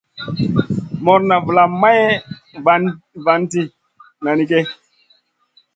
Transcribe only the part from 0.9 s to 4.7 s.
Morna valam Mey vanti nanigue.